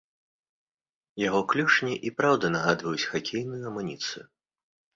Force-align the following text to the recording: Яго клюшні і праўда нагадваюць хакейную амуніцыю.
Яго 1.27 1.41
клюшні 1.51 1.93
і 2.11 2.13
праўда 2.23 2.45
нагадваюць 2.55 3.07
хакейную 3.13 3.63
амуніцыю. 3.73 4.23